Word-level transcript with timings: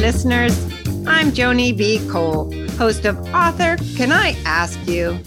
listeners. 0.00 0.58
I'm 1.06 1.30
Joni 1.30 1.76
B. 1.76 2.00
Cole, 2.08 2.50
host 2.78 3.04
of 3.04 3.18
Author 3.34 3.76
Can 3.96 4.12
I 4.12 4.34
Ask 4.46 4.78
You? 4.88 5.18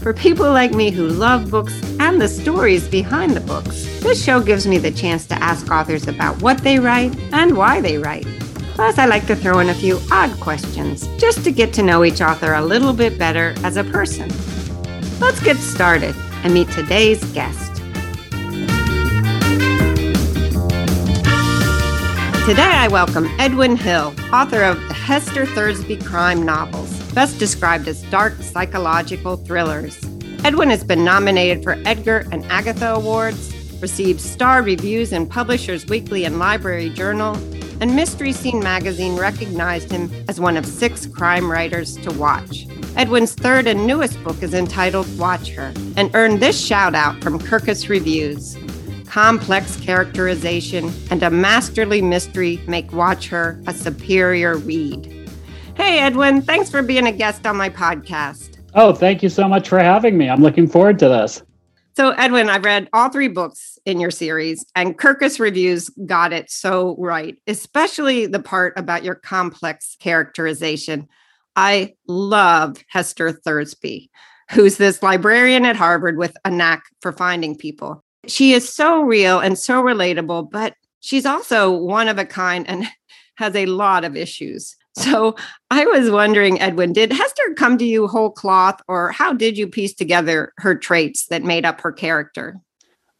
For 0.00 0.12
people 0.12 0.46
like 0.46 0.72
me 0.72 0.90
who 0.90 1.06
love 1.06 1.52
books 1.52 1.80
and 2.00 2.20
the 2.20 2.26
stories 2.26 2.88
behind 2.88 3.36
the 3.36 3.40
books, 3.40 3.84
this 4.00 4.22
show 4.22 4.42
gives 4.42 4.66
me 4.66 4.78
the 4.78 4.90
chance 4.90 5.24
to 5.26 5.36
ask 5.36 5.70
authors 5.70 6.08
about 6.08 6.42
what 6.42 6.58
they 6.64 6.80
write 6.80 7.16
and 7.32 7.56
why 7.56 7.80
they 7.80 7.96
write. 7.96 8.26
Plus, 8.74 8.98
I 8.98 9.06
like 9.06 9.28
to 9.28 9.36
throw 9.36 9.60
in 9.60 9.68
a 9.68 9.74
few 9.74 10.00
odd 10.10 10.32
questions 10.40 11.06
just 11.16 11.44
to 11.44 11.52
get 11.52 11.72
to 11.74 11.84
know 11.84 12.04
each 12.04 12.20
author 12.20 12.54
a 12.54 12.64
little 12.64 12.92
bit 12.92 13.16
better 13.16 13.54
as 13.62 13.76
a 13.76 13.84
person. 13.84 14.28
Let's 15.20 15.40
get 15.40 15.58
started 15.58 16.16
and 16.42 16.52
meet 16.52 16.68
today's 16.70 17.22
guest. 17.32 17.71
Today, 22.44 22.62
I 22.62 22.88
welcome 22.88 23.28
Edwin 23.38 23.76
Hill, 23.76 24.12
author 24.32 24.64
of 24.64 24.76
the 24.88 24.94
Hester 24.94 25.46
Thursby 25.46 25.98
crime 25.98 26.42
novels, 26.42 27.00
best 27.12 27.38
described 27.38 27.86
as 27.86 28.02
dark 28.10 28.32
psychological 28.42 29.36
thrillers. 29.36 29.96
Edwin 30.42 30.68
has 30.68 30.82
been 30.82 31.04
nominated 31.04 31.62
for 31.62 31.80
Edgar 31.86 32.26
and 32.32 32.44
Agatha 32.46 32.94
Awards, 32.94 33.54
received 33.80 34.20
star 34.20 34.60
reviews 34.60 35.12
in 35.12 35.28
Publishers 35.28 35.86
Weekly 35.86 36.24
and 36.24 36.40
Library 36.40 36.90
Journal, 36.90 37.36
and 37.80 37.94
Mystery 37.94 38.32
Scene 38.32 38.58
magazine 38.58 39.16
recognized 39.16 39.92
him 39.92 40.10
as 40.26 40.40
one 40.40 40.56
of 40.56 40.66
six 40.66 41.06
crime 41.06 41.48
writers 41.48 41.96
to 41.98 42.10
watch. 42.10 42.66
Edwin's 42.96 43.34
third 43.34 43.68
and 43.68 43.86
newest 43.86 44.22
book 44.24 44.42
is 44.42 44.52
entitled 44.52 45.06
Watch 45.16 45.50
Her 45.50 45.72
and 45.96 46.12
earned 46.16 46.40
this 46.40 46.60
shout 46.60 46.96
out 46.96 47.22
from 47.22 47.38
Kirkus 47.38 47.88
Reviews 47.88 48.56
complex 49.12 49.76
characterization, 49.76 50.90
and 51.10 51.22
a 51.22 51.28
masterly 51.28 52.00
mystery 52.00 52.58
make 52.66 52.90
Watch 52.94 53.28
Her 53.28 53.60
a 53.66 53.74
superior 53.74 54.56
read. 54.56 55.28
Hey, 55.76 55.98
Edwin, 55.98 56.40
thanks 56.40 56.70
for 56.70 56.80
being 56.80 57.06
a 57.06 57.12
guest 57.12 57.46
on 57.46 57.58
my 57.58 57.68
podcast. 57.68 58.56
Oh, 58.74 58.94
thank 58.94 59.22
you 59.22 59.28
so 59.28 59.46
much 59.46 59.68
for 59.68 59.78
having 59.78 60.16
me. 60.16 60.30
I'm 60.30 60.40
looking 60.40 60.66
forward 60.66 60.98
to 61.00 61.10
this. 61.10 61.42
So, 61.94 62.12
Edwin, 62.12 62.48
I've 62.48 62.64
read 62.64 62.88
all 62.94 63.10
three 63.10 63.28
books 63.28 63.78
in 63.84 64.00
your 64.00 64.10
series, 64.10 64.64
and 64.74 64.98
Kirkus 64.98 65.38
Reviews 65.38 65.90
got 66.06 66.32
it 66.32 66.50
so 66.50 66.96
right, 66.98 67.36
especially 67.46 68.24
the 68.24 68.40
part 68.40 68.72
about 68.78 69.04
your 69.04 69.16
complex 69.16 69.94
characterization. 70.00 71.06
I 71.54 71.96
love 72.08 72.78
Hester 72.88 73.30
Thursby, 73.30 74.08
who's 74.52 74.78
this 74.78 75.02
librarian 75.02 75.66
at 75.66 75.76
Harvard 75.76 76.16
with 76.16 76.34
a 76.46 76.50
knack 76.50 76.84
for 77.02 77.12
finding 77.12 77.58
people. 77.58 78.01
She 78.26 78.52
is 78.52 78.72
so 78.72 79.02
real 79.02 79.40
and 79.40 79.58
so 79.58 79.82
relatable, 79.82 80.50
but 80.50 80.74
she's 81.00 81.26
also 81.26 81.70
one 81.70 82.08
of 82.08 82.18
a 82.18 82.24
kind 82.24 82.68
and 82.68 82.86
has 83.36 83.56
a 83.56 83.66
lot 83.66 84.04
of 84.04 84.16
issues. 84.16 84.76
So 84.94 85.36
I 85.70 85.86
was 85.86 86.10
wondering, 86.10 86.60
Edwin, 86.60 86.92
did 86.92 87.12
Hester 87.12 87.54
come 87.56 87.78
to 87.78 87.84
you 87.84 88.06
whole 88.06 88.30
cloth, 88.30 88.80
or 88.88 89.10
how 89.10 89.32
did 89.32 89.56
you 89.56 89.66
piece 89.66 89.94
together 89.94 90.52
her 90.58 90.74
traits 90.74 91.26
that 91.26 91.42
made 91.42 91.64
up 91.64 91.80
her 91.80 91.92
character? 91.92 92.60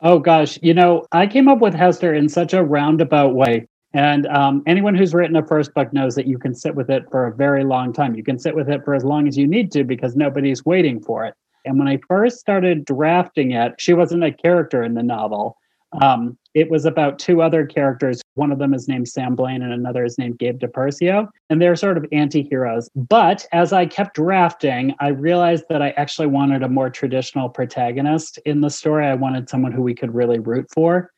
Oh, 0.02 0.18
gosh. 0.18 0.58
You 0.62 0.74
know, 0.74 1.06
I 1.12 1.26
came 1.26 1.48
up 1.48 1.60
with 1.60 1.74
Hester 1.74 2.12
in 2.12 2.28
such 2.28 2.52
a 2.52 2.62
roundabout 2.62 3.34
way. 3.34 3.68
And 3.94 4.26
um, 4.26 4.62
anyone 4.66 4.94
who's 4.94 5.14
written 5.14 5.36
a 5.36 5.46
first 5.46 5.72
book 5.74 5.92
knows 5.92 6.14
that 6.14 6.26
you 6.26 6.38
can 6.38 6.54
sit 6.54 6.74
with 6.74 6.90
it 6.90 7.04
for 7.10 7.26
a 7.26 7.34
very 7.34 7.64
long 7.64 7.92
time. 7.92 8.14
You 8.14 8.24
can 8.24 8.38
sit 8.38 8.54
with 8.54 8.68
it 8.68 8.84
for 8.84 8.94
as 8.94 9.04
long 9.04 9.28
as 9.28 9.36
you 9.36 9.46
need 9.46 9.70
to 9.72 9.84
because 9.84 10.16
nobody's 10.16 10.64
waiting 10.64 11.00
for 11.00 11.24
it. 11.24 11.34
And 11.64 11.78
when 11.78 11.88
I 11.88 11.98
first 12.08 12.38
started 12.38 12.84
drafting 12.84 13.52
it, 13.52 13.74
she 13.78 13.94
wasn't 13.94 14.24
a 14.24 14.32
character 14.32 14.82
in 14.82 14.94
the 14.94 15.02
novel. 15.02 15.56
Um, 16.00 16.38
it 16.54 16.70
was 16.70 16.84
about 16.84 17.18
two 17.18 17.42
other 17.42 17.66
characters. 17.66 18.22
One 18.34 18.50
of 18.50 18.58
them 18.58 18.72
is 18.72 18.88
named 18.88 19.08
Sam 19.08 19.34
Blaine, 19.34 19.62
and 19.62 19.72
another 19.72 20.04
is 20.04 20.18
named 20.18 20.38
Gabe 20.38 20.58
DePercio. 20.58 21.28
And 21.50 21.60
they're 21.60 21.76
sort 21.76 21.98
of 21.98 22.06
anti 22.12 22.42
heroes. 22.42 22.88
But 22.94 23.46
as 23.52 23.72
I 23.72 23.86
kept 23.86 24.16
drafting, 24.16 24.94
I 25.00 25.08
realized 25.08 25.64
that 25.68 25.82
I 25.82 25.90
actually 25.90 26.28
wanted 26.28 26.62
a 26.62 26.68
more 26.68 26.90
traditional 26.90 27.48
protagonist 27.48 28.38
in 28.44 28.60
the 28.60 28.70
story. 28.70 29.06
I 29.06 29.14
wanted 29.14 29.48
someone 29.48 29.72
who 29.72 29.82
we 29.82 29.94
could 29.94 30.14
really 30.14 30.38
root 30.38 30.66
for. 30.74 31.11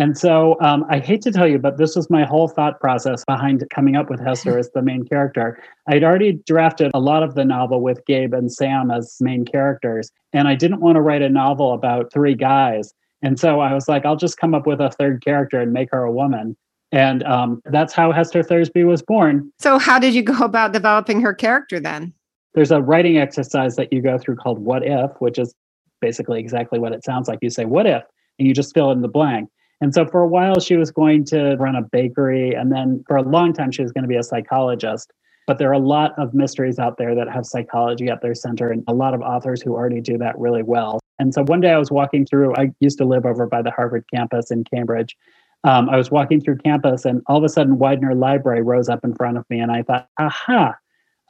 And 0.00 0.16
so 0.16 0.56
um, 0.62 0.86
I 0.88 0.98
hate 0.98 1.20
to 1.22 1.30
tell 1.30 1.46
you, 1.46 1.58
but 1.58 1.76
this 1.76 1.94
was 1.94 2.08
my 2.08 2.24
whole 2.24 2.48
thought 2.48 2.80
process 2.80 3.22
behind 3.26 3.62
coming 3.68 3.96
up 3.96 4.08
with 4.08 4.18
Hester 4.18 4.58
as 4.58 4.70
the 4.70 4.80
main 4.80 5.04
character. 5.04 5.62
I'd 5.88 6.02
already 6.02 6.40
drafted 6.46 6.90
a 6.94 6.98
lot 6.98 7.22
of 7.22 7.34
the 7.34 7.44
novel 7.44 7.82
with 7.82 8.00
Gabe 8.06 8.32
and 8.32 8.50
Sam 8.50 8.90
as 8.90 9.18
main 9.20 9.44
characters, 9.44 10.10
and 10.32 10.48
I 10.48 10.54
didn't 10.54 10.80
want 10.80 10.96
to 10.96 11.02
write 11.02 11.20
a 11.20 11.28
novel 11.28 11.74
about 11.74 12.10
three 12.10 12.34
guys. 12.34 12.94
And 13.20 13.38
so 13.38 13.60
I 13.60 13.74
was 13.74 13.88
like, 13.88 14.06
I'll 14.06 14.16
just 14.16 14.38
come 14.38 14.54
up 14.54 14.66
with 14.66 14.80
a 14.80 14.88
third 14.88 15.22
character 15.22 15.60
and 15.60 15.70
make 15.74 15.90
her 15.92 16.02
a 16.02 16.10
woman. 16.10 16.56
And 16.92 17.22
um, 17.24 17.60
that's 17.66 17.92
how 17.92 18.10
Hester 18.10 18.42
Thursby 18.42 18.84
was 18.84 19.02
born. 19.02 19.52
So, 19.58 19.78
how 19.78 19.98
did 19.98 20.14
you 20.14 20.22
go 20.22 20.38
about 20.38 20.72
developing 20.72 21.20
her 21.20 21.34
character 21.34 21.78
then? 21.78 22.14
There's 22.54 22.70
a 22.70 22.80
writing 22.80 23.18
exercise 23.18 23.76
that 23.76 23.92
you 23.92 24.00
go 24.00 24.16
through 24.16 24.36
called 24.36 24.60
What 24.60 24.82
If, 24.82 25.10
which 25.18 25.38
is 25.38 25.54
basically 26.00 26.40
exactly 26.40 26.78
what 26.78 26.94
it 26.94 27.04
sounds 27.04 27.28
like. 27.28 27.40
You 27.42 27.50
say, 27.50 27.66
What 27.66 27.84
if? 27.84 28.02
And 28.38 28.48
you 28.48 28.54
just 28.54 28.72
fill 28.72 28.92
in 28.92 29.02
the 29.02 29.08
blank. 29.08 29.50
And 29.80 29.94
so 29.94 30.04
for 30.04 30.20
a 30.20 30.28
while, 30.28 30.60
she 30.60 30.76
was 30.76 30.90
going 30.90 31.24
to 31.26 31.56
run 31.56 31.74
a 31.74 31.82
bakery. 31.82 32.52
And 32.52 32.70
then 32.70 33.02
for 33.08 33.16
a 33.16 33.22
long 33.22 33.52
time, 33.52 33.70
she 33.70 33.82
was 33.82 33.92
going 33.92 34.04
to 34.04 34.08
be 34.08 34.16
a 34.16 34.22
psychologist. 34.22 35.12
But 35.46 35.58
there 35.58 35.70
are 35.70 35.72
a 35.72 35.78
lot 35.78 36.12
of 36.18 36.34
mysteries 36.34 36.78
out 36.78 36.98
there 36.98 37.14
that 37.14 37.28
have 37.28 37.44
psychology 37.44 38.08
at 38.08 38.20
their 38.22 38.34
center, 38.34 38.70
and 38.70 38.84
a 38.86 38.94
lot 38.94 39.14
of 39.14 39.20
authors 39.20 39.60
who 39.60 39.72
already 39.72 40.00
do 40.00 40.16
that 40.18 40.38
really 40.38 40.62
well. 40.62 41.00
And 41.18 41.34
so 41.34 41.42
one 41.42 41.60
day 41.60 41.72
I 41.72 41.78
was 41.78 41.90
walking 41.90 42.24
through, 42.24 42.54
I 42.54 42.70
used 42.80 42.98
to 42.98 43.04
live 43.04 43.26
over 43.26 43.46
by 43.46 43.62
the 43.62 43.70
Harvard 43.70 44.04
campus 44.14 44.50
in 44.50 44.64
Cambridge. 44.64 45.16
Um, 45.64 45.88
I 45.90 45.96
was 45.96 46.10
walking 46.10 46.40
through 46.40 46.58
campus, 46.58 47.04
and 47.04 47.22
all 47.26 47.38
of 47.38 47.44
a 47.44 47.48
sudden, 47.48 47.78
Widener 47.78 48.14
Library 48.14 48.62
rose 48.62 48.88
up 48.88 49.04
in 49.04 49.14
front 49.14 49.38
of 49.38 49.44
me. 49.50 49.60
And 49.60 49.72
I 49.72 49.82
thought, 49.82 50.08
aha, 50.18 50.76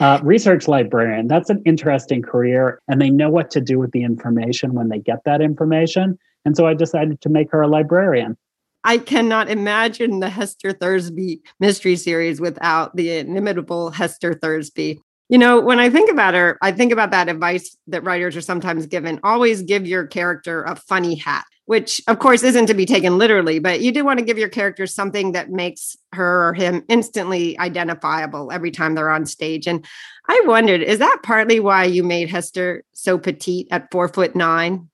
uh, 0.01 0.21
research 0.23 0.69
librarian, 0.69 1.27
that's 1.27 1.51
an 1.51 1.63
interesting 1.65 2.23
career. 2.23 2.81
And 2.89 3.01
they 3.01 3.11
know 3.11 3.31
what 3.31 3.51
to 3.53 3.61
do 3.61 3.79
with 3.79 3.93
the 3.93 4.03
information 4.03 4.75
when 4.75 4.89
they 4.89 4.99
get 4.99 5.25
that 5.25 5.41
information. 5.41 6.19
And 6.45 6.57
so 6.57 6.67
I 6.67 6.75
decided 6.75 7.21
to 7.21 7.29
make 7.29 7.51
her 7.51 7.61
a 7.61 7.69
librarian. 7.69 8.37
I 8.85 8.99
cannot 8.99 9.51
imagine 9.51 10.21
the 10.21 10.31
Hester 10.31 10.73
Thursby 10.73 11.43
mystery 11.59 11.97
series 11.97 12.41
without 12.41 12.97
the 12.97 13.19
inimitable 13.19 13.91
Hester 13.91 14.35
Thursby. 14.35 15.01
You 15.29 15.39
know, 15.39 15.61
when 15.61 15.79
I 15.79 15.91
think 15.91 16.11
about 16.11 16.35
her, 16.35 16.59
I 16.61 16.73
think 16.73 16.93
about 16.93 17.13
that 17.13 17.29
advice 17.29 17.77
that 17.87 18.03
writers 18.03 18.37
are 18.37 18.41
sometimes 18.41 18.87
given 18.87 19.21
always 19.23 19.63
give 19.63 19.87
your 19.87 20.07
character 20.07 20.65
a 20.65 20.75
funny 20.75 21.15
hat, 21.15 21.45
which 21.67 22.03
of 22.09 22.19
course 22.19 22.43
isn't 22.43 22.67
to 22.67 22.75
be 22.75 22.85
taken 22.85 23.17
literally, 23.17 23.61
but 23.61 23.81
you 23.81 23.93
do 23.93 24.05
want 24.05 24.19
to 24.19 24.25
give 24.25 24.39
your 24.39 24.49
character 24.49 24.89
something 24.89 25.33
that 25.33 25.51
makes 25.51 25.97
her 26.15 26.49
or 26.49 26.55
him 26.55 26.83
instantly 26.89 27.57
identifiable 27.61 28.51
every 28.51 28.73
time 28.73 28.97
they're 28.97 29.11
on 29.11 29.25
stage. 29.25 29.69
And 29.69 29.87
I 30.27 30.43
wondered, 30.47 30.83
is 30.83 30.99
that 30.99 31.21
partly 31.23 31.61
why 31.61 31.85
you 31.85 32.03
made 32.03 32.29
Hester 32.29 32.83
so 32.93 33.17
petite 33.17 33.69
at 33.71 33.91
four 33.93 34.09
foot 34.09 34.35
nine? 34.35 34.90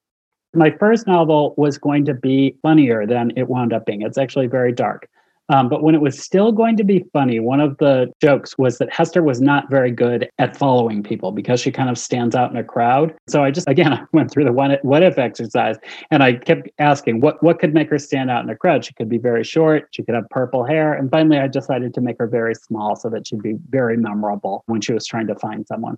My 0.56 0.70
first 0.70 1.06
novel 1.06 1.54
was 1.56 1.78
going 1.78 2.04
to 2.06 2.14
be 2.14 2.56
funnier 2.62 3.06
than 3.06 3.32
it 3.36 3.48
wound 3.48 3.72
up 3.72 3.86
being. 3.86 4.02
It's 4.02 4.18
actually 4.18 4.46
very 4.46 4.72
dark. 4.72 5.08
Um, 5.48 5.68
but 5.68 5.82
when 5.82 5.94
it 5.94 6.00
was 6.00 6.18
still 6.18 6.50
going 6.50 6.76
to 6.76 6.84
be 6.84 7.04
funny, 7.12 7.38
one 7.38 7.60
of 7.60 7.76
the 7.78 8.12
jokes 8.20 8.58
was 8.58 8.78
that 8.78 8.92
Hester 8.92 9.22
was 9.22 9.40
not 9.40 9.70
very 9.70 9.92
good 9.92 10.28
at 10.38 10.56
following 10.56 11.02
people 11.02 11.30
because 11.30 11.60
she 11.60 11.70
kind 11.70 11.88
of 11.88 11.96
stands 11.96 12.34
out 12.34 12.50
in 12.50 12.56
a 12.56 12.64
crowd. 12.64 13.14
So 13.28 13.44
I 13.44 13.52
just, 13.52 13.68
again, 13.68 13.92
I 13.92 14.02
went 14.12 14.30
through 14.30 14.44
the 14.44 14.52
what 14.52 15.02
if 15.02 15.18
exercise 15.18 15.76
and 16.10 16.22
I 16.22 16.34
kept 16.34 16.68
asking 16.78 17.20
what, 17.20 17.40
what 17.42 17.60
could 17.60 17.74
make 17.74 17.90
her 17.90 17.98
stand 17.98 18.30
out 18.30 18.42
in 18.42 18.50
a 18.50 18.56
crowd? 18.56 18.84
She 18.84 18.94
could 18.94 19.08
be 19.08 19.18
very 19.18 19.44
short, 19.44 19.88
she 19.92 20.02
could 20.02 20.14
have 20.14 20.28
purple 20.30 20.64
hair. 20.64 20.94
And 20.94 21.10
finally, 21.10 21.38
I 21.38 21.46
decided 21.46 21.94
to 21.94 22.00
make 22.00 22.16
her 22.18 22.26
very 22.26 22.54
small 22.54 22.96
so 22.96 23.08
that 23.10 23.28
she'd 23.28 23.42
be 23.42 23.54
very 23.70 23.96
memorable 23.96 24.64
when 24.66 24.80
she 24.80 24.92
was 24.92 25.06
trying 25.06 25.28
to 25.28 25.36
find 25.36 25.66
someone. 25.66 25.96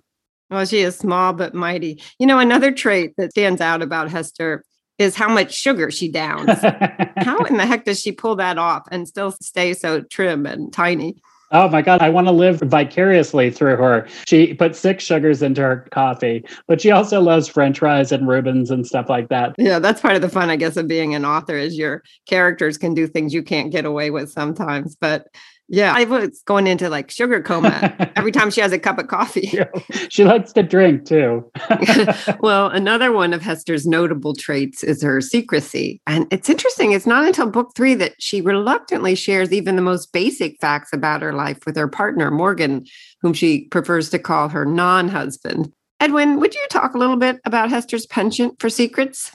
Well, 0.49 0.65
she 0.65 0.79
is 0.79 0.97
small 0.97 1.33
but 1.33 1.53
mighty. 1.53 2.01
You 2.17 2.27
know, 2.27 2.39
another 2.39 2.71
trait 2.71 3.13
that 3.17 3.31
stands 3.31 3.61
out 3.61 3.81
about 3.81 4.09
Hester 4.09 4.63
is 4.97 5.15
how 5.15 5.29
much 5.29 5.53
sugar 5.53 5.89
she 5.91 6.11
downs. 6.11 6.59
how 7.17 7.37
in 7.45 7.57
the 7.57 7.65
heck 7.65 7.85
does 7.85 7.99
she 7.99 8.11
pull 8.11 8.35
that 8.35 8.57
off 8.57 8.83
and 8.91 9.07
still 9.07 9.31
stay 9.31 9.73
so 9.73 10.01
trim 10.01 10.45
and 10.45 10.73
tiny? 10.73 11.15
Oh 11.51 11.67
my 11.67 11.81
God, 11.81 12.01
I 12.01 12.09
want 12.09 12.27
to 12.27 12.31
live 12.31 12.59
vicariously 12.59 13.49
through 13.49 13.77
her. 13.77 14.07
She 14.27 14.53
put 14.53 14.75
six 14.75 15.03
sugars 15.03 15.41
into 15.41 15.61
her 15.61 15.87
coffee, 15.91 16.45
but 16.67 16.79
she 16.79 16.91
also 16.91 17.21
loves 17.21 17.47
French 17.47 17.79
fries 17.79 18.11
and 18.11 18.27
Reubens 18.27 18.69
and 18.69 18.85
stuff 18.85 19.09
like 19.09 19.29
that. 19.29 19.55
Yeah, 19.57 19.79
that's 19.79 20.01
part 20.01 20.15
of 20.15 20.21
the 20.21 20.29
fun, 20.29 20.51
I 20.51 20.57
guess, 20.57 20.77
of 20.77 20.87
being 20.87 21.15
an 21.15 21.25
author 21.25 21.57
is 21.57 21.75
your 21.75 22.03
characters 22.27 22.77
can 22.77 22.93
do 22.93 23.07
things 23.07 23.33
you 23.33 23.41
can't 23.41 23.71
get 23.71 23.85
away 23.85 24.11
with 24.11 24.31
sometimes. 24.31 24.95
But 24.95 25.27
yeah, 25.71 25.93
I 25.95 26.03
was 26.05 26.41
going 26.45 26.65
into 26.65 26.89
like 26.89 27.11
sugar 27.11 27.41
coma 27.41 28.11
every 28.15 28.31
time 28.31 28.49
she 28.49 28.59
has 28.59 28.71
a 28.71 28.79
cup 28.79 28.97
of 28.97 29.07
coffee. 29.07 29.49
Yeah, 29.59 29.65
she 30.09 30.23
likes 30.23 30.53
to 30.53 30.63
drink 30.63 31.05
too. 31.05 31.49
well, 32.39 32.67
another 32.67 33.11
one 33.11 33.33
of 33.33 33.41
Hester's 33.41 33.85
notable 33.85 34.33
traits 34.33 34.83
is 34.83 35.01
her 35.01 35.21
secrecy. 35.21 36.01
And 36.07 36.27
it's 36.31 36.49
interesting, 36.49 36.91
it's 36.91 37.07
not 37.07 37.25
until 37.25 37.49
book 37.49 37.71
three 37.75 37.95
that 37.95 38.13
she 38.19 38.41
reluctantly 38.41 39.15
shares 39.15 39.51
even 39.51 39.75
the 39.75 39.81
most 39.81 40.13
basic 40.13 40.57
facts 40.61 40.93
about 40.93 41.21
her 41.21 41.33
life 41.33 41.59
with 41.65 41.75
her 41.75 41.87
partner, 41.87 42.31
Morgan, 42.31 42.85
whom 43.21 43.33
she 43.33 43.65
prefers 43.65 44.09
to 44.11 44.19
call 44.19 44.49
her 44.49 44.65
non 44.65 45.07
husband. 45.07 45.71
Edwin, 45.99 46.39
would 46.39 46.53
you 46.53 46.65
talk 46.69 46.93
a 46.93 46.97
little 46.97 47.17
bit 47.17 47.39
about 47.43 47.69
Hester's 47.69 48.05
penchant 48.05 48.59
for 48.59 48.69
secrets? 48.69 49.31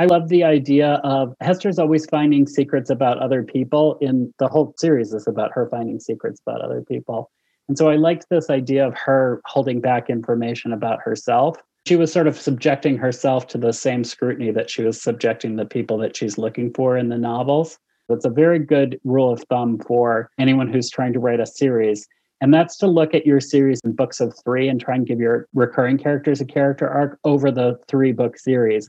I 0.00 0.04
love 0.04 0.28
the 0.28 0.44
idea 0.44 1.00
of 1.02 1.34
Hester's 1.40 1.78
always 1.78 2.06
finding 2.06 2.46
secrets 2.46 2.88
about 2.88 3.18
other 3.18 3.42
people. 3.42 3.98
In 4.00 4.32
the 4.38 4.46
whole 4.46 4.72
series 4.78 5.12
is 5.12 5.26
about 5.26 5.50
her 5.52 5.68
finding 5.68 5.98
secrets 5.98 6.40
about 6.46 6.60
other 6.60 6.82
people. 6.82 7.32
And 7.68 7.76
so 7.76 7.88
I 7.88 7.96
liked 7.96 8.26
this 8.30 8.48
idea 8.48 8.86
of 8.86 8.94
her 8.94 9.40
holding 9.44 9.80
back 9.80 10.08
information 10.08 10.72
about 10.72 11.00
herself. 11.00 11.56
She 11.88 11.96
was 11.96 12.12
sort 12.12 12.28
of 12.28 12.38
subjecting 12.38 12.96
herself 12.96 13.48
to 13.48 13.58
the 13.58 13.72
same 13.72 14.04
scrutiny 14.04 14.52
that 14.52 14.70
she 14.70 14.84
was 14.84 15.02
subjecting 15.02 15.56
the 15.56 15.64
people 15.64 15.98
that 15.98 16.16
she's 16.16 16.38
looking 16.38 16.72
for 16.74 16.96
in 16.96 17.08
the 17.08 17.18
novels. 17.18 17.76
That's 18.08 18.24
a 18.24 18.30
very 18.30 18.60
good 18.60 19.00
rule 19.02 19.32
of 19.32 19.42
thumb 19.50 19.80
for 19.80 20.30
anyone 20.38 20.72
who's 20.72 20.90
trying 20.90 21.12
to 21.14 21.18
write 21.18 21.40
a 21.40 21.46
series. 21.46 22.06
And 22.40 22.54
that's 22.54 22.76
to 22.78 22.86
look 22.86 23.14
at 23.14 23.26
your 23.26 23.40
series 23.40 23.80
in 23.84 23.92
books 23.92 24.20
of 24.20 24.32
three 24.44 24.68
and 24.68 24.80
try 24.80 24.94
and 24.94 25.06
give 25.06 25.18
your 25.18 25.48
recurring 25.54 25.98
characters 25.98 26.40
a 26.40 26.44
character 26.44 26.88
arc 26.88 27.18
over 27.24 27.50
the 27.50 27.80
three 27.88 28.12
book 28.12 28.38
series 28.38 28.88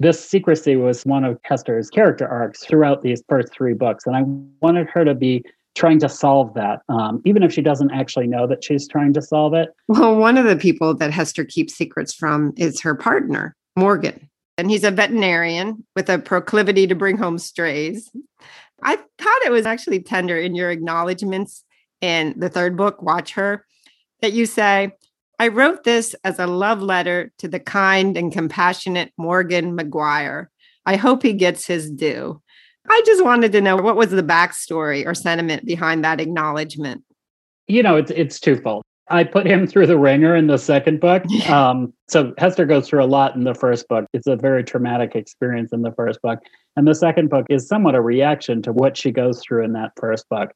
this 0.00 0.22
secrecy 0.24 0.76
was 0.76 1.04
one 1.04 1.24
of 1.24 1.38
Hester's 1.44 1.90
character 1.90 2.26
arcs 2.26 2.64
throughout 2.64 3.02
these 3.02 3.22
first 3.28 3.52
three 3.52 3.74
books. 3.74 4.06
And 4.06 4.16
I 4.16 4.22
wanted 4.62 4.88
her 4.88 5.04
to 5.04 5.14
be 5.14 5.44
trying 5.76 6.00
to 6.00 6.08
solve 6.08 6.54
that, 6.54 6.80
um, 6.88 7.22
even 7.24 7.42
if 7.42 7.52
she 7.52 7.62
doesn't 7.62 7.92
actually 7.92 8.26
know 8.26 8.46
that 8.46 8.64
she's 8.64 8.88
trying 8.88 9.12
to 9.12 9.22
solve 9.22 9.54
it. 9.54 9.68
Well, 9.88 10.16
one 10.16 10.36
of 10.36 10.46
the 10.46 10.56
people 10.56 10.94
that 10.94 11.12
Hester 11.12 11.44
keeps 11.44 11.74
secrets 11.74 12.14
from 12.14 12.52
is 12.56 12.80
her 12.80 12.94
partner, 12.94 13.54
Morgan. 13.76 14.28
And 14.58 14.70
he's 14.70 14.84
a 14.84 14.90
veterinarian 14.90 15.86
with 15.94 16.08
a 16.08 16.18
proclivity 16.18 16.86
to 16.86 16.94
bring 16.94 17.16
home 17.16 17.38
strays. 17.38 18.10
I 18.82 18.96
thought 18.96 19.42
it 19.44 19.52
was 19.52 19.66
actually 19.66 20.00
tender 20.00 20.36
in 20.38 20.54
your 20.54 20.70
acknowledgments 20.70 21.62
in 22.00 22.34
the 22.38 22.48
third 22.48 22.76
book, 22.76 23.02
Watch 23.02 23.34
Her, 23.34 23.64
that 24.22 24.32
you 24.32 24.46
say, 24.46 24.92
I 25.40 25.48
wrote 25.48 25.84
this 25.84 26.14
as 26.22 26.38
a 26.38 26.46
love 26.46 26.82
letter 26.82 27.32
to 27.38 27.48
the 27.48 27.58
kind 27.58 28.14
and 28.18 28.30
compassionate 28.30 29.10
Morgan 29.16 29.74
McGuire. 29.74 30.48
I 30.84 30.96
hope 30.96 31.22
he 31.22 31.32
gets 31.32 31.66
his 31.66 31.90
due. 31.90 32.42
I 32.86 33.02
just 33.06 33.24
wanted 33.24 33.50
to 33.52 33.62
know 33.62 33.76
what 33.76 33.96
was 33.96 34.10
the 34.10 34.22
backstory 34.22 35.06
or 35.06 35.14
sentiment 35.14 35.64
behind 35.64 36.04
that 36.04 36.20
acknowledgement. 36.20 37.04
You 37.68 37.82
know, 37.82 37.96
it's 37.96 38.10
it's 38.10 38.38
twofold. 38.38 38.82
I 39.08 39.24
put 39.24 39.46
him 39.46 39.66
through 39.66 39.86
the 39.86 39.98
ringer 39.98 40.36
in 40.36 40.46
the 40.46 40.58
second 40.58 41.00
book. 41.00 41.24
Um, 41.48 41.94
so 42.06 42.34
Hester 42.36 42.66
goes 42.66 42.86
through 42.86 43.02
a 43.02 43.06
lot 43.06 43.34
in 43.34 43.44
the 43.44 43.54
first 43.54 43.88
book. 43.88 44.04
It's 44.12 44.26
a 44.26 44.36
very 44.36 44.62
traumatic 44.62 45.16
experience 45.16 45.72
in 45.72 45.80
the 45.80 45.92
first 45.92 46.20
book. 46.20 46.40
And 46.76 46.86
the 46.86 46.94
second 46.94 47.30
book 47.30 47.46
is 47.48 47.66
somewhat 47.66 47.94
a 47.94 48.02
reaction 48.02 48.60
to 48.62 48.72
what 48.72 48.94
she 48.94 49.10
goes 49.10 49.40
through 49.40 49.64
in 49.64 49.72
that 49.72 49.92
first 49.96 50.28
book. 50.28 50.50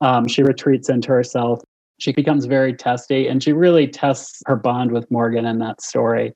Um, 0.00 0.26
she 0.26 0.42
retreats 0.42 0.88
into 0.88 1.10
herself 1.10 1.60
she 2.00 2.12
becomes 2.12 2.46
very 2.46 2.74
testy 2.74 3.28
and 3.28 3.42
she 3.42 3.52
really 3.52 3.86
tests 3.86 4.42
her 4.46 4.56
bond 4.56 4.90
with 4.92 5.10
Morgan 5.10 5.46
in 5.46 5.58
that 5.58 5.80
story. 5.80 6.34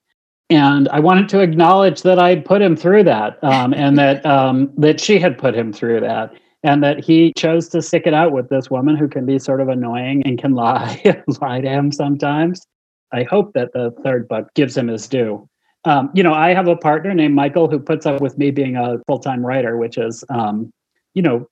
And 0.50 0.88
I 0.90 1.00
wanted 1.00 1.28
to 1.30 1.40
acknowledge 1.40 2.02
that 2.02 2.18
I 2.18 2.36
put 2.36 2.60
him 2.60 2.76
through 2.76 3.04
that 3.04 3.42
um, 3.42 3.72
and 3.72 3.98
that 3.98 4.24
um, 4.26 4.70
that 4.76 5.00
she 5.00 5.18
had 5.18 5.38
put 5.38 5.54
him 5.54 5.72
through 5.72 6.00
that 6.00 6.34
and 6.62 6.82
that 6.82 7.02
he 7.02 7.32
chose 7.36 7.68
to 7.70 7.82
stick 7.82 8.06
it 8.06 8.14
out 8.14 8.32
with 8.32 8.50
this 8.50 8.70
woman 8.70 8.96
who 8.96 9.08
can 9.08 9.24
be 9.24 9.38
sort 9.38 9.60
of 9.60 9.68
annoying 9.68 10.22
and 10.24 10.38
can 10.38 10.52
lie 10.52 11.00
lie 11.40 11.60
to 11.60 11.68
him 11.68 11.90
sometimes. 11.90 12.66
I 13.12 13.22
hope 13.22 13.52
that 13.54 13.72
the 13.72 13.90
third 14.02 14.28
book 14.28 14.48
gives 14.54 14.76
him 14.76 14.88
his 14.88 15.08
due. 15.08 15.48
Um, 15.86 16.10
you 16.14 16.22
know, 16.22 16.34
I 16.34 16.54
have 16.54 16.68
a 16.68 16.76
partner 16.76 17.14
named 17.14 17.34
Michael 17.34 17.68
who 17.68 17.78
puts 17.78 18.06
up 18.06 18.20
with 18.20 18.36
me 18.38 18.50
being 18.50 18.76
a 18.76 18.98
full 19.06 19.18
time 19.18 19.44
writer, 19.44 19.76
which 19.76 19.98
is, 19.98 20.24
um, 20.30 20.72
you 21.14 21.22
know, 21.22 21.46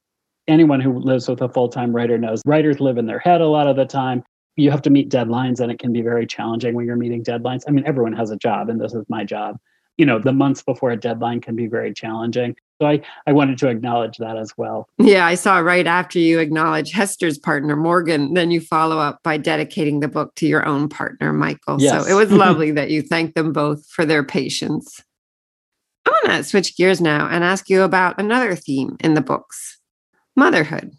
anyone 0.49 0.81
who 0.81 0.99
lives 0.99 1.29
with 1.29 1.41
a 1.41 1.49
full-time 1.49 1.94
writer 1.94 2.19
knows 2.19 2.43
writers 2.47 2.81
live 2.81 2.99
in 2.99 3.06
their 3.06 3.19
head 3.19 3.41
a 3.41 3.47
lot 3.47 3.67
of 3.67 3.77
the 3.77 3.85
time. 3.85 4.23
You 4.56 4.71
have 4.71 4.83
to 4.83 4.91
meet 4.91 5.11
deadlines 5.11 5.61
and 5.61 5.73
it 5.73 5.79
can 5.79 5.93
be 5.93 6.03
very 6.03 6.27
challenging 6.27 6.75
when 6.75 6.87
you're 6.87 6.97
meeting 6.97 7.25
deadlines. 7.25 7.62
I 7.67 7.71
mean 7.71 7.87
everyone 7.87 8.12
has 8.15 8.31
a 8.31 8.37
job 8.37 8.69
and 8.69 8.81
this 8.81 8.93
is 8.93 9.05
my 9.09 9.25
job. 9.25 9.56
You 9.99 10.06
know 10.06 10.19
the 10.19 10.33
months 10.33 10.62
before 10.62 10.91
a 10.91 10.97
deadline 10.97 11.41
can 11.41 11.55
be 11.55 11.67
very 11.67 11.93
challenging. 11.93 12.56
So 12.81 12.89
i 12.89 13.00
i 13.27 13.33
wanted 13.33 13.59
to 13.59 13.69
acknowledge 13.69 14.19
that 14.19 14.37
as 14.37 14.53
well. 14.56 14.89
Yeah 14.99 15.25
i 15.25 15.35
saw 15.35 15.59
right 15.59 15.87
after 15.87 16.19
you 16.19 16.39
acknowledge 16.39 16.91
hester's 16.91 17.39
partner 17.39 17.77
morgan 17.77 18.35
then 18.35 18.50
you 18.50 18.61
follow 18.61 18.99
up 18.99 19.21
by 19.23 19.37
dedicating 19.37 20.00
the 20.00 20.09
book 20.09 20.35
to 20.37 20.47
your 20.47 20.67
own 20.67 20.89
partner 20.89 21.33
michael. 21.33 21.81
Yes. 21.81 22.05
so 22.05 22.11
it 22.11 22.15
was 22.15 22.33
lovely 22.44 22.73
that 22.73 22.91
you 22.91 23.00
thanked 23.00 23.35
them 23.37 23.53
both 23.53 23.87
for 23.87 24.05
their 24.05 24.25
patience. 24.25 25.03
I 26.05 26.11
want 26.11 26.27
to 26.27 26.44
switch 26.44 26.77
gears 26.77 27.00
now 27.00 27.29
and 27.29 27.44
ask 27.44 27.71
you 27.71 27.83
about 27.83 28.21
another 28.21 28.56
theme 28.56 28.97
in 29.00 29.15
the 29.15 29.21
books 29.21 29.79
motherhood. 30.37 30.93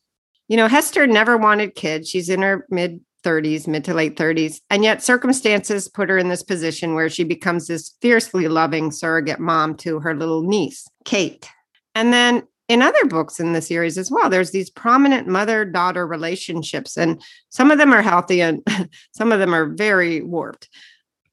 You 0.47 0.57
know, 0.57 0.67
Hester 0.67 1.07
never 1.07 1.37
wanted 1.37 1.75
kids. 1.75 2.09
She's 2.09 2.29
in 2.29 2.41
her 2.41 2.65
mid 2.69 2.99
30s, 3.23 3.67
mid 3.67 3.83
to 3.85 3.93
late 3.93 4.17
30s. 4.17 4.59
And 4.69 4.83
yet 4.83 5.01
circumstances 5.01 5.87
put 5.87 6.09
her 6.09 6.17
in 6.17 6.29
this 6.29 6.43
position 6.43 6.93
where 6.93 7.09
she 7.09 7.23
becomes 7.23 7.67
this 7.67 7.95
fiercely 8.01 8.47
loving 8.47 8.91
surrogate 8.91 9.39
mom 9.39 9.75
to 9.77 9.99
her 9.99 10.15
little 10.15 10.43
niece, 10.43 10.87
Kate. 11.05 11.49
And 11.95 12.11
then 12.11 12.43
in 12.69 12.81
other 12.81 13.05
books 13.05 13.39
in 13.39 13.53
the 13.53 13.61
series 13.61 13.97
as 13.97 14.09
well, 14.11 14.29
there's 14.29 14.51
these 14.51 14.69
prominent 14.69 15.27
mother 15.27 15.65
daughter 15.65 16.07
relationships, 16.07 16.97
and 16.97 17.21
some 17.49 17.71
of 17.71 17.77
them 17.77 17.93
are 17.93 18.01
healthy 18.01 18.41
and 18.41 18.65
some 19.11 19.31
of 19.31 19.39
them 19.39 19.53
are 19.53 19.73
very 19.73 20.21
warped. 20.21 20.69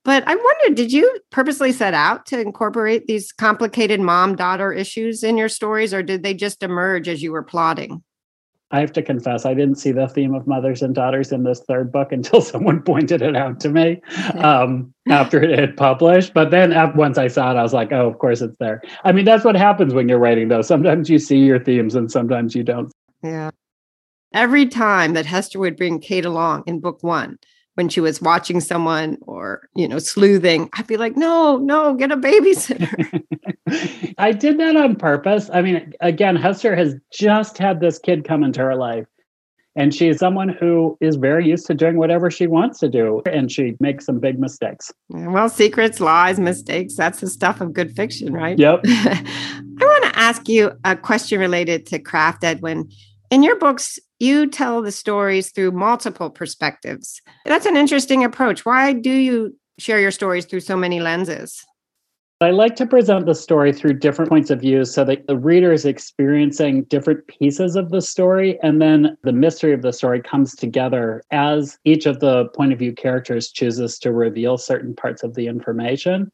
But 0.04 0.26
I 0.26 0.34
wonder, 0.34 0.74
did 0.74 0.92
you 0.92 1.20
purposely 1.30 1.72
set 1.72 1.92
out 1.92 2.24
to 2.26 2.40
incorporate 2.40 3.06
these 3.06 3.32
complicated 3.32 4.00
mom 4.00 4.34
daughter 4.34 4.72
issues 4.72 5.22
in 5.22 5.36
your 5.36 5.48
stories, 5.48 5.92
or 5.92 6.02
did 6.02 6.22
they 6.22 6.32
just 6.32 6.62
emerge 6.62 7.06
as 7.06 7.22
you 7.22 7.32
were 7.32 7.42
plotting? 7.42 8.02
I 8.72 8.78
have 8.80 8.92
to 8.92 9.02
confess, 9.02 9.44
I 9.44 9.52
didn't 9.52 9.76
see 9.76 9.90
the 9.90 10.06
theme 10.06 10.32
of 10.32 10.46
mothers 10.46 10.80
and 10.82 10.94
daughters 10.94 11.32
in 11.32 11.42
this 11.42 11.60
third 11.66 11.90
book 11.90 12.12
until 12.12 12.40
someone 12.40 12.82
pointed 12.82 13.20
it 13.20 13.36
out 13.36 13.60
to 13.60 13.68
me 13.68 14.00
um, 14.36 14.94
after 15.08 15.42
it 15.42 15.58
had 15.58 15.76
published. 15.76 16.32
But 16.34 16.50
then 16.50 16.72
once 16.94 17.18
I 17.18 17.28
saw 17.28 17.50
it, 17.50 17.56
I 17.56 17.62
was 17.62 17.74
like, 17.74 17.92
oh, 17.92 18.08
of 18.08 18.18
course 18.18 18.40
it's 18.40 18.56
there. 18.58 18.80
I 19.04 19.12
mean, 19.12 19.24
that's 19.24 19.44
what 19.44 19.56
happens 19.56 19.92
when 19.92 20.08
you're 20.08 20.18
writing, 20.18 20.48
though. 20.48 20.62
Sometimes 20.62 21.10
you 21.10 21.18
see 21.18 21.38
your 21.38 21.58
themes 21.58 21.94
and 21.94 22.10
sometimes 22.10 22.54
you 22.54 22.62
don't. 22.62 22.92
Yeah. 23.22 23.50
Every 24.32 24.66
time 24.66 25.14
that 25.14 25.26
Hester 25.26 25.58
would 25.58 25.76
bring 25.76 25.98
Kate 25.98 26.24
along 26.24 26.62
in 26.66 26.78
book 26.78 27.02
one, 27.02 27.38
when 27.80 27.88
she 27.88 28.02
was 28.02 28.20
watching 28.20 28.60
someone 28.60 29.16
or 29.22 29.66
you 29.74 29.88
know 29.88 29.98
sleuthing 29.98 30.68
i'd 30.74 30.86
be 30.86 30.98
like 30.98 31.16
no 31.16 31.56
no 31.56 31.94
get 31.94 32.12
a 32.12 32.16
babysitter. 32.16 33.22
I 34.18 34.32
did 34.32 34.58
that 34.58 34.76
on 34.76 34.96
purpose. 34.96 35.48
I 35.50 35.62
mean 35.62 35.94
again 36.00 36.36
hester 36.36 36.76
has 36.76 36.94
just 37.10 37.56
had 37.56 37.80
this 37.80 37.98
kid 37.98 38.24
come 38.24 38.44
into 38.44 38.60
her 38.60 38.76
life 38.76 39.06
and 39.76 39.94
she 39.94 40.08
is 40.08 40.18
someone 40.18 40.50
who 40.50 40.98
is 41.00 41.16
very 41.16 41.48
used 41.48 41.66
to 41.68 41.74
doing 41.74 41.96
whatever 41.96 42.30
she 42.30 42.46
wants 42.46 42.80
to 42.80 42.88
do 42.90 43.22
and 43.24 43.50
she 43.50 43.76
makes 43.80 44.04
some 44.04 44.18
big 44.18 44.38
mistakes. 44.38 44.92
Well 45.08 45.48
secrets 45.48 46.00
lies 46.00 46.38
mistakes 46.38 46.96
that's 46.96 47.20
the 47.20 47.28
stuff 47.28 47.62
of 47.62 47.72
good 47.72 47.96
fiction 47.96 48.34
right? 48.34 48.58
Yep. 48.58 48.80
I 48.86 49.64
want 49.80 50.04
to 50.04 50.18
ask 50.18 50.50
you 50.50 50.72
a 50.84 50.96
question 50.96 51.40
related 51.40 51.86
to 51.86 51.98
craft 51.98 52.44
edwin 52.44 52.90
in 53.30 53.42
your 53.42 53.56
books 53.56 53.98
you 54.18 54.46
tell 54.46 54.82
the 54.82 54.92
stories 54.92 55.50
through 55.50 55.70
multiple 55.70 56.30
perspectives. 56.30 57.22
That's 57.46 57.66
an 57.66 57.76
interesting 57.76 58.24
approach. 58.24 58.66
Why 58.66 58.92
do 58.92 59.10
you 59.10 59.56
share 59.78 60.00
your 60.00 60.10
stories 60.10 60.44
through 60.44 60.60
so 60.60 60.76
many 60.76 61.00
lenses? 61.00 61.64
I 62.42 62.52
like 62.52 62.74
to 62.76 62.86
present 62.86 63.26
the 63.26 63.34
story 63.34 63.70
through 63.70 63.98
different 63.98 64.30
points 64.30 64.48
of 64.48 64.62
view 64.62 64.86
so 64.86 65.04
that 65.04 65.26
the 65.26 65.36
reader 65.36 65.74
is 65.74 65.84
experiencing 65.84 66.84
different 66.84 67.26
pieces 67.26 67.76
of 67.76 67.90
the 67.90 68.00
story. 68.00 68.58
And 68.62 68.80
then 68.80 69.18
the 69.24 69.32
mystery 69.32 69.74
of 69.74 69.82
the 69.82 69.92
story 69.92 70.22
comes 70.22 70.54
together 70.54 71.22
as 71.30 71.78
each 71.84 72.06
of 72.06 72.20
the 72.20 72.46
point 72.56 72.72
of 72.72 72.78
view 72.78 72.94
characters 72.94 73.50
chooses 73.50 73.98
to 73.98 74.12
reveal 74.12 74.56
certain 74.56 74.94
parts 74.94 75.22
of 75.22 75.34
the 75.34 75.48
information. 75.48 76.32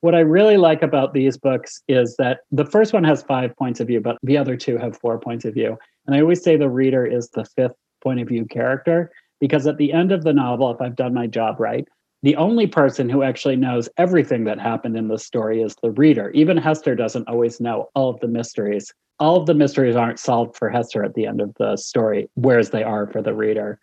What 0.00 0.14
I 0.14 0.20
really 0.20 0.56
like 0.56 0.82
about 0.82 1.14
these 1.14 1.36
books 1.36 1.82
is 1.88 2.16
that 2.18 2.40
the 2.50 2.66
first 2.66 2.92
one 2.92 3.04
has 3.04 3.22
five 3.22 3.56
points 3.56 3.80
of 3.80 3.86
view, 3.86 4.00
but 4.00 4.18
the 4.22 4.36
other 4.36 4.56
two 4.56 4.76
have 4.76 4.98
four 4.98 5.18
points 5.18 5.44
of 5.44 5.54
view. 5.54 5.76
And 6.06 6.14
I 6.14 6.20
always 6.20 6.42
say 6.42 6.56
the 6.56 6.68
reader 6.68 7.06
is 7.06 7.30
the 7.30 7.44
fifth 7.44 7.76
point 8.02 8.20
of 8.20 8.28
view 8.28 8.44
character 8.44 9.10
because 9.40 9.66
at 9.66 9.78
the 9.78 9.92
end 9.92 10.12
of 10.12 10.22
the 10.22 10.32
novel, 10.32 10.70
if 10.70 10.80
I've 10.80 10.96
done 10.96 11.14
my 11.14 11.26
job 11.26 11.58
right, 11.58 11.86
the 12.22 12.36
only 12.36 12.66
person 12.66 13.08
who 13.08 13.22
actually 13.22 13.56
knows 13.56 13.88
everything 13.98 14.44
that 14.44 14.58
happened 14.58 14.96
in 14.96 15.08
the 15.08 15.18
story 15.18 15.62
is 15.62 15.76
the 15.82 15.92
reader. 15.92 16.30
Even 16.30 16.56
Hester 16.56 16.94
doesn't 16.94 17.28
always 17.28 17.60
know 17.60 17.88
all 17.94 18.10
of 18.10 18.20
the 18.20 18.28
mysteries. 18.28 18.92
All 19.18 19.36
of 19.36 19.46
the 19.46 19.54
mysteries 19.54 19.96
aren't 19.96 20.18
solved 20.18 20.56
for 20.56 20.68
Hester 20.68 21.04
at 21.04 21.14
the 21.14 21.26
end 21.26 21.40
of 21.40 21.54
the 21.58 21.76
story, 21.76 22.28
whereas 22.34 22.70
they 22.70 22.82
are 22.82 23.06
for 23.06 23.22
the 23.22 23.34
reader. 23.34 23.78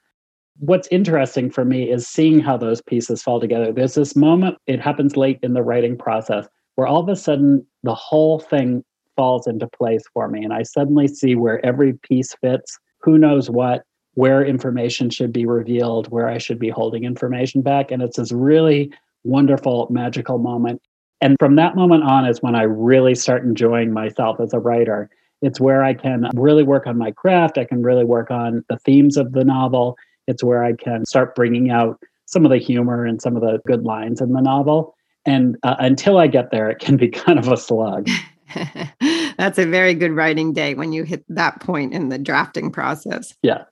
What's 0.60 0.88
interesting 0.89 1.50
for 1.50 1.65
me 1.65 1.89
is 1.89 2.07
seeing 2.07 2.39
how 2.39 2.57
those 2.57 2.81
pieces 2.81 3.24
fall 3.24 3.39
together. 3.39 3.72
There's 3.72 3.95
this 3.95 4.15
moment, 4.15 4.57
it 4.67 4.79
happens 4.79 5.17
late 5.17 5.39
in 5.41 5.53
the 5.53 5.63
writing 5.63 5.98
process, 5.98 6.48
where 6.75 6.88
all 6.88 7.01
of 7.01 7.10
a 7.10 7.15
sudden 7.15 7.65
the 7.83 7.95
whole 7.95 8.39
thing 8.39 8.83
falls 9.15 9.48
into 9.48 9.67
place 9.67 10.03
for 10.13 10.27
me. 10.27 10.43
And 10.43 10.53
I 10.53 10.63
suddenly 10.63 11.07
see 11.07 11.36
where 11.36 11.63
every 11.65 11.93
piece 11.93 12.36
fits, 12.41 12.77
who 13.00 13.17
knows 13.17 13.50
what, 13.50 13.83
where 14.13 14.45
information 14.45 15.10
should 15.10 15.33
be 15.33 15.45
revealed, 15.45 16.07
where 16.10 16.29
I 16.29 16.38
should 16.38 16.60
be 16.60 16.69
holding 16.69 17.03
information 17.03 17.62
back. 17.62 17.91
And 17.91 18.01
it's 18.01 18.17
this 18.17 18.31
really 18.31 18.91
wonderful, 19.24 19.88
magical 19.89 20.38
moment. 20.38 20.81
And 21.22 21.36
from 21.39 21.55
that 21.55 21.75
moment 21.75 22.03
on 22.03 22.25
is 22.25 22.41
when 22.41 22.55
I 22.55 22.63
really 22.63 23.15
start 23.15 23.43
enjoying 23.43 23.91
myself 23.91 24.39
as 24.39 24.53
a 24.53 24.60
writer. 24.60 25.10
It's 25.41 25.60
where 25.60 25.83
I 25.83 25.93
can 25.93 26.29
really 26.36 26.63
work 26.63 26.86
on 26.86 26.98
my 26.98 27.12
craft. 27.12 27.57
I 27.57 27.65
can 27.65 27.81
really 27.81 28.05
work 28.05 28.29
on 28.29 28.63
the 28.69 28.77
themes 28.77 29.17
of 29.17 29.31
the 29.33 29.43
novel. 29.43 29.98
It's 30.27 30.44
where 30.44 30.63
I 30.63 30.74
can 30.74 31.06
start 31.06 31.36
bringing 31.36 31.70
out 31.70 32.00
some 32.25 32.46
of 32.46 32.51
the 32.51 32.58
humor 32.58 33.06
and 33.06 33.22
some 33.22 33.36
of 33.36 33.42
the 33.42 33.60
good 33.68 33.84
lines 33.84 34.22
in 34.22 34.34
the 34.34 34.42
novel. 34.42 34.96
And 35.25 35.58
uh, 35.63 35.75
until 35.80 36.18
I 36.18 36.27
get 36.27 36.51
there, 36.51 36.70
it 36.70 36.80
can 36.80 36.98
be 36.98 37.08
kind 37.10 37.39
of 37.39 37.48
a 37.48 37.58
slug. 37.58 38.10
That's 39.38 39.58
a 39.58 39.65
very 39.65 39.94
good 39.94 40.12
writing 40.12 40.53
day 40.53 40.75
when 40.75 40.92
you 40.92 41.03
hit 41.03 41.25
that 41.30 41.60
point 41.62 41.94
in 41.94 42.10
the 42.10 42.18
drafting 42.18 42.72
process. 42.72 43.34
Yeah. 43.42 43.63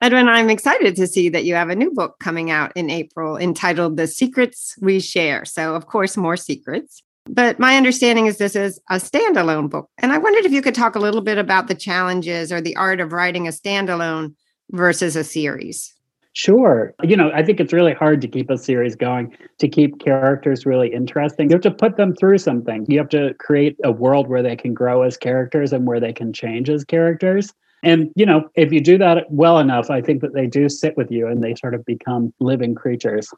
Edwin, 0.00 0.28
I'm 0.28 0.48
excited 0.48 0.94
to 0.96 1.08
see 1.08 1.28
that 1.30 1.44
you 1.44 1.54
have 1.54 1.70
a 1.70 1.74
new 1.74 1.90
book 1.90 2.20
coming 2.20 2.50
out 2.50 2.70
in 2.76 2.88
April 2.88 3.36
entitled 3.36 3.96
The 3.96 4.06
Secrets 4.06 4.76
We 4.80 5.00
Share. 5.00 5.44
So, 5.44 5.74
of 5.74 5.86
course, 5.86 6.16
more 6.16 6.36
secrets. 6.36 7.02
But 7.28 7.58
my 7.58 7.76
understanding 7.76 8.26
is 8.26 8.38
this 8.38 8.54
is 8.54 8.80
a 8.90 8.96
standalone 8.96 9.68
book. 9.68 9.90
And 9.98 10.12
I 10.12 10.18
wondered 10.18 10.44
if 10.44 10.52
you 10.52 10.62
could 10.62 10.74
talk 10.74 10.94
a 10.94 11.00
little 11.00 11.20
bit 11.20 11.36
about 11.36 11.66
the 11.66 11.74
challenges 11.74 12.52
or 12.52 12.60
the 12.60 12.76
art 12.76 13.00
of 13.00 13.12
writing 13.12 13.48
a 13.48 13.50
standalone 13.50 14.34
versus 14.70 15.16
a 15.16 15.24
series. 15.24 15.94
Sure. 16.34 16.94
You 17.02 17.16
know, 17.16 17.32
I 17.34 17.42
think 17.42 17.58
it's 17.58 17.72
really 17.72 17.94
hard 17.94 18.20
to 18.20 18.28
keep 18.28 18.48
a 18.48 18.56
series 18.56 18.94
going, 18.94 19.36
to 19.58 19.68
keep 19.68 19.98
characters 19.98 20.64
really 20.64 20.92
interesting. 20.92 21.50
You 21.50 21.54
have 21.54 21.62
to 21.62 21.70
put 21.70 21.96
them 21.96 22.14
through 22.14 22.38
something. 22.38 22.86
You 22.88 22.98
have 22.98 23.08
to 23.08 23.34
create 23.40 23.76
a 23.82 23.90
world 23.90 24.28
where 24.28 24.42
they 24.42 24.54
can 24.54 24.72
grow 24.72 25.02
as 25.02 25.16
characters 25.16 25.72
and 25.72 25.84
where 25.84 25.98
they 25.98 26.12
can 26.12 26.32
change 26.32 26.70
as 26.70 26.84
characters. 26.84 27.52
And, 27.82 28.10
you 28.14 28.26
know, 28.26 28.48
if 28.54 28.72
you 28.72 28.80
do 28.80 28.98
that 28.98 29.30
well 29.30 29.58
enough, 29.58 29.90
I 29.90 30.00
think 30.00 30.20
that 30.22 30.34
they 30.34 30.46
do 30.46 30.68
sit 30.68 30.96
with 30.96 31.10
you 31.10 31.26
and 31.26 31.42
they 31.42 31.54
sort 31.54 31.74
of 31.74 31.84
become 31.84 32.32
living 32.40 32.74
creatures. 32.74 33.30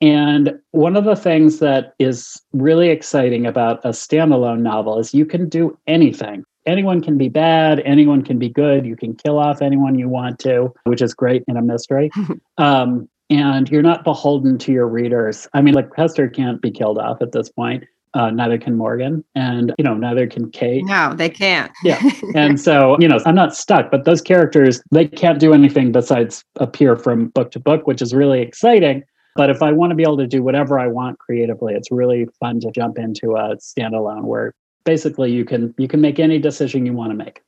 And 0.00 0.58
one 0.72 0.96
of 0.96 1.04
the 1.04 1.16
things 1.16 1.58
that 1.60 1.94
is 1.98 2.40
really 2.52 2.90
exciting 2.90 3.46
about 3.46 3.84
a 3.84 3.88
standalone 3.88 4.60
novel 4.60 4.98
is 4.98 5.14
you 5.14 5.24
can 5.26 5.48
do 5.48 5.76
anything. 5.86 6.44
Anyone 6.66 7.00
can 7.00 7.16
be 7.16 7.28
bad, 7.28 7.80
anyone 7.80 8.22
can 8.22 8.38
be 8.38 8.48
good. 8.48 8.84
You 8.84 8.96
can 8.96 9.14
kill 9.14 9.38
off 9.38 9.62
anyone 9.62 9.98
you 9.98 10.08
want 10.08 10.38
to, 10.40 10.74
which 10.84 11.00
is 11.00 11.14
great 11.14 11.44
in 11.48 11.56
a 11.56 11.62
mystery. 11.62 12.10
um, 12.58 13.08
and 13.30 13.68
you're 13.68 13.82
not 13.82 14.04
beholden 14.04 14.58
to 14.58 14.72
your 14.72 14.86
readers. 14.86 15.48
I 15.52 15.60
mean, 15.60 15.74
like 15.74 15.94
Hester 15.96 16.28
can't 16.28 16.60
be 16.60 16.70
killed 16.70 16.98
off 16.98 17.22
at 17.22 17.32
this 17.32 17.48
point. 17.48 17.84
Uh, 18.14 18.30
neither 18.30 18.56
can 18.56 18.74
Morgan, 18.76 19.22
and 19.34 19.74
you 19.76 19.84
know, 19.84 19.92
neither 19.92 20.26
can 20.26 20.50
Kate. 20.50 20.82
No, 20.86 21.12
they 21.14 21.28
can't. 21.28 21.70
yeah, 21.84 22.00
and 22.34 22.58
so 22.58 22.96
you 22.98 23.06
know, 23.06 23.18
I'm 23.26 23.34
not 23.34 23.54
stuck. 23.54 23.90
But 23.90 24.04
those 24.06 24.22
characters, 24.22 24.80
they 24.90 25.06
can't 25.06 25.38
do 25.38 25.52
anything 25.52 25.92
besides 25.92 26.42
appear 26.56 26.96
from 26.96 27.28
book 27.28 27.50
to 27.50 27.60
book, 27.60 27.86
which 27.86 28.00
is 28.00 28.14
really 28.14 28.40
exciting. 28.40 29.02
But 29.34 29.50
if 29.50 29.60
I 29.62 29.70
want 29.70 29.90
to 29.90 29.94
be 29.94 30.02
able 30.02 30.16
to 30.16 30.26
do 30.26 30.42
whatever 30.42 30.78
I 30.78 30.86
want 30.86 31.18
creatively, 31.18 31.74
it's 31.74 31.90
really 31.90 32.26
fun 32.40 32.58
to 32.60 32.70
jump 32.70 32.96
into 32.98 33.36
a 33.36 33.56
standalone 33.56 34.22
where 34.22 34.54
basically 34.86 35.30
you 35.30 35.44
can 35.44 35.74
you 35.76 35.88
can 35.88 36.00
make 36.00 36.18
any 36.18 36.38
decision 36.38 36.86
you 36.86 36.94
want 36.94 37.10
to 37.10 37.16
make. 37.16 37.42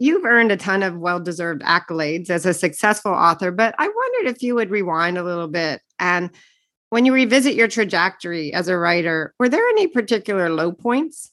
You've 0.00 0.24
earned 0.24 0.50
a 0.50 0.56
ton 0.56 0.82
of 0.82 0.98
well-deserved 0.98 1.62
accolades 1.62 2.28
as 2.28 2.44
a 2.44 2.52
successful 2.52 3.12
author, 3.12 3.52
but 3.52 3.76
I 3.78 3.86
wondered 3.86 4.34
if 4.34 4.42
you 4.42 4.56
would 4.56 4.70
rewind 4.70 5.16
a 5.16 5.22
little 5.22 5.46
bit 5.46 5.82
and 6.00 6.30
when 6.90 7.04
you 7.04 7.12
revisit 7.12 7.54
your 7.54 7.68
trajectory 7.68 8.52
as 8.52 8.68
a 8.68 8.78
writer, 8.78 9.34
were 9.38 9.48
there 9.48 9.66
any 9.70 9.88
particular 9.88 10.48
low 10.48 10.70
points? 10.70 11.32